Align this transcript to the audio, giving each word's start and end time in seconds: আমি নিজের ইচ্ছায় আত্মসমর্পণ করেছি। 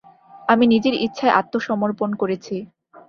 আমি 0.47 0.65
নিজের 0.67 0.95
ইচ্ছায় 1.05 1.35
আত্মসমর্পণ 1.39 2.09
করেছি। 2.13 2.55